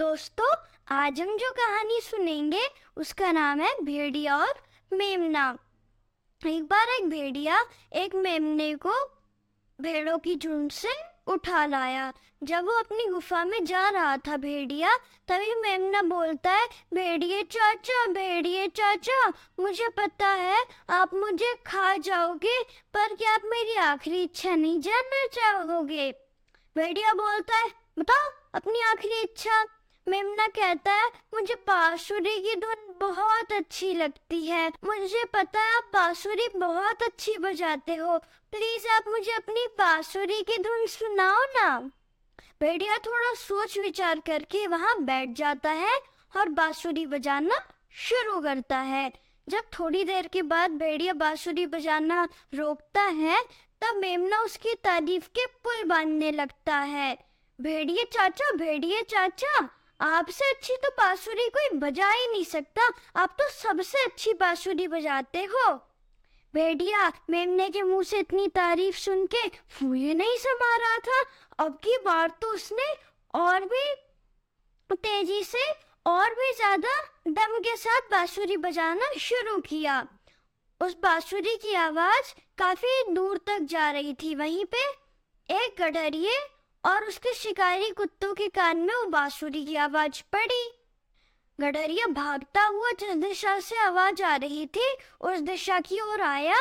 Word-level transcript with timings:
दोस्तों, 0.00 0.48
आज 0.88 1.20
हम 1.20 1.36
जो 1.36 1.50
कहानी 1.50 2.00
सुनेंगे, 2.00 2.62
उसका 2.96 3.30
नाम 3.32 3.60
है 3.60 3.70
भेड़िया 3.82 4.36
और 4.36 4.54
मेमना। 4.92 5.44
एक 6.46 6.64
बार 6.64 6.88
एक 6.88 7.08
भेड़िया 7.08 7.64
एक 7.92 8.14
मेमने 8.14 8.74
को 8.74 8.92
भेड़ों 9.80 10.18
की 10.18 10.34
झुंड 10.34 10.70
से 10.70 10.88
उठा 11.26 11.64
लाया। 11.66 12.12
जब 12.42 12.64
वो 12.64 12.72
अपनी 12.72 13.06
गुफा 13.06 13.44
में 13.44 13.64
जा 13.64 13.88
रहा 13.88 14.16
था 14.16 14.36
भेड़िया, 14.36 14.96
तभी 15.28 15.54
मेमना 15.54 16.02
बोलता 16.02 16.52
है, 16.52 16.66
भेड़िए 16.94 17.42
चाचा 17.42 18.06
भेड़िए 18.06 18.66
चाचा, 18.68 19.32
मुझे 19.60 19.88
पता 19.88 20.28
है 20.28 20.64
आप 20.90 21.14
मुझे 21.14 21.54
खा 21.66 21.96
जाओगे, 21.96 22.62
पर 22.94 23.14
क्या 23.14 23.34
आप 23.34 23.42
मेरी 23.44 23.76
आखिरी 23.76 24.22
इच्छा 24.22 24.54
नहीं 24.54 24.80
जानना 24.80 25.26
चाहोगे? 25.26 26.10
भेड़िया 26.76 27.14
बोलता 27.14 27.56
है, 27.56 27.70
बताओ, 27.98 28.30
अपनी 28.54 28.80
आखिरी 28.80 29.20
इच्छा 29.20 29.64
मेमना 30.08 30.46
कहता 30.46 30.92
है, 30.92 31.08
मुझे 31.34 31.54
बांसुरी 31.54 32.38
की 32.38 32.54
धुन 32.54 32.94
बहुत 33.00 33.52
अच्छी 33.52 33.94
लगती 33.94 34.46
है। 34.46 34.72
मुझे 34.84 35.24
पता 35.24 35.60
है 35.60 35.76
आप 35.76 35.90
बांसुरी 35.94 36.48
बहुत 36.56 37.02
अच्छी 37.02 37.36
बजाते 37.38 37.94
हो। 37.94 38.18
प्लीज़ 38.52 38.88
आप 38.88 39.04
मुझे 39.08 39.32
अपनी 39.32 39.66
बांसुरी 39.66 40.42
की 40.42 40.58
धुन 40.58 40.86
सुनाओ 40.86 41.42
ना। 41.42 41.78
भेड़िया 42.60 42.96
थोड़ा 42.96 43.34
सोच 43.34 43.78
विचार 43.78 44.18
करके 44.18 44.66
वहाँ 44.66 45.02
बैठ 45.02 45.28
जाता 45.28 45.70
है 45.70 45.98
और 46.36 46.48
बांसुरी 46.48 47.06
बजाना 47.06 47.60
शुरू 47.90 48.40
करता 48.40 48.78
है। 48.78 49.12
जब 49.48 49.62
थोड़ी 49.78 50.04
देर 50.04 50.26
के 50.26 50.42
बाद 50.42 50.70
भेड़िया 50.70 51.12
बांसुरी 51.12 51.66
बजाना 51.66 52.28
रोकता 52.54 53.02
है, 53.02 53.42
तब 53.82 53.96
मेमना 53.96 54.40
उसकी 54.40 54.74
तारीफ़ 54.74 55.28
के 55.28 55.46
पुल 55.46 55.84
बांधने 55.84 56.30
लगता 56.30 56.76
है। 56.76 57.18
भेड़िए 57.60 58.04
चाचा 58.04 58.52
भेड़िए 58.52 59.02
चाचा 59.02 59.68
आपसे 60.00 60.50
अच्छी 60.50 60.76
तो 60.76 60.88
बांसुरी 60.96 61.48
कोई 61.48 61.78
बजा 61.78 62.10
ही 62.10 62.26
नहीं 62.26 62.44
सकता। 62.44 62.88
आप 63.16 63.36
तो 63.38 63.48
सबसे 63.50 64.04
अच्छी 64.04 64.32
बांसुरी 64.34 64.88
बजाते 64.88 65.44
हो। 65.44 65.70
भेड़िया, 66.54 67.12
मेमने 67.30 67.68
के 67.70 67.82
मुँह 67.82 68.02
से 68.02 68.18
इतनी 68.18 68.46
तारीफ़ 68.48 68.96
सुन 68.96 69.26
के 69.26 69.48
फूले 69.48 70.14
नहीं 70.14 70.36
समा 70.38 70.76
रहा 70.76 70.98
था। 70.98 71.22
अब 71.58 71.78
की 71.84 71.96
बार 72.04 72.32
तो 72.40 72.52
उसने 72.54 72.92
और 73.34 73.64
भी 73.64 73.84
तेज़ी 74.90 75.42
से 75.44 75.64
और 76.06 76.34
भी 76.34 76.52
ज़्यादा 76.52 76.90
दम 77.28 77.58
के 77.60 77.76
साथ 77.76 78.10
बांसुरी 78.10 78.56
बजाना 78.56 79.12
शुरू 79.20 79.58
किया। 79.60 80.06
उस 80.80 80.96
बांसुरी 81.02 81.56
की 81.56 81.74
आवाज़ 81.74 82.32
काफ़ी 82.58 83.12
दूर 83.12 83.38
तक 83.46 83.66
जा 83.70 83.90
रही 83.90 84.14
थी। 84.14 84.34
वहीं 84.34 84.64
पे 84.64 84.82
एक 85.48 85.80
गडरिए 85.80 86.38
और 86.84 87.04
उसके 87.04 87.34
शिकारी 87.34 87.90
कुत्तों 87.90 88.34
के 88.34 88.48
कान 88.48 88.76
में 88.76 88.94
वो 88.94 89.06
बांसुरी 89.06 89.64
की 89.64 89.76
आवाज़ 89.76 90.22
पड़ी। 90.32 90.70
गडरिया 91.60 92.06
भागता 92.06 92.64
हुआ 92.64 92.90
जिस 92.90 93.14
दिशा 93.16 93.58
से 93.60 93.76
आवाज़ 93.76 94.22
आ 94.22 94.36
रही 94.36 94.66
थी, 94.66 94.96
उस 95.20 95.38
दिशा 95.38 95.80
की 95.80 96.00
ओर 96.00 96.20
आया 96.20 96.58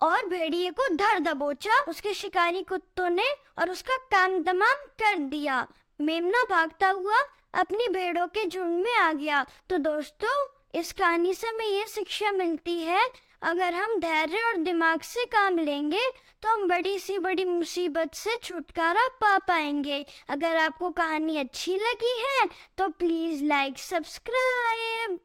और 0.00 0.26
भेड़िए 0.26 0.70
को 0.70 0.88
धर 0.94 1.18
दबोचा। 1.18 1.80
उसके 1.82 2.14
शिकारी 2.14 2.62
कुत्तों 2.62 3.08
ने 3.10 3.28
और 3.58 3.70
उसका 3.70 3.96
काम 3.96 4.42
तमाम 4.42 4.84
कर 5.02 5.18
दिया। 5.18 5.66
मेमना 6.00 6.42
भागता 6.50 6.88
हुआ 6.88 7.18
अपनी 7.54 7.88
भेड़ों 7.88 8.26
के 8.26 8.44
झुंड 8.44 8.84
में 8.84 8.94
आ 8.94 9.12
गया। 9.12 9.46
तो 9.70 9.78
दोस्तों, 9.78 10.46
इस 10.74 10.92
कहानी 10.92 11.34
से 11.34 11.46
हमें 11.46 11.66
ये 11.66 11.86
शिक्षा 11.86 12.32
मिलती 12.32 12.78
है 12.80 13.06
अगर 13.42 13.74
हम 13.74 13.98
धैर्य 14.00 14.42
और 14.42 14.56
दिमाग 14.56 15.00
से 15.00 15.24
काम 15.24 15.58
लेंगे 15.58 16.08
तो 16.42 16.48
हम 16.48 16.66
बड़ी 16.68 16.98
सी 16.98 17.18
बड़ी 17.18 17.44
मुसीबत 17.44 18.14
से 18.14 18.36
छुटकारा 18.42 19.06
पा 19.20 19.36
पाएँगे। 19.38 20.04
अगर 20.28 20.56
आपको 20.56 20.90
कहानी 20.90 21.38
अच्छी 21.38 21.76
लगी 21.76 22.16
है 22.22 22.46
तो 22.78 22.88
प्लीज़ 22.88 23.44
लाइक 23.44 23.78
सब्सक्राइब 23.78 25.18